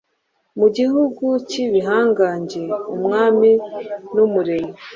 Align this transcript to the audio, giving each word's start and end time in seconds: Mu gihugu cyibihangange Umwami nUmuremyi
Mu 0.59 0.67
gihugu 0.77 1.25
cyibihangange 1.49 2.61
Umwami 2.95 3.51
nUmuremyi 4.13 4.73